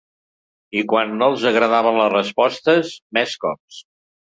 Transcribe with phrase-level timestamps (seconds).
[0.79, 3.81] I quan no els agradaven les respostes, més cops.